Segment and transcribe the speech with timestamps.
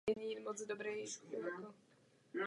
[0.07, 1.73] V interiéru kostela se nachází malířská výzdoba a původní varhany.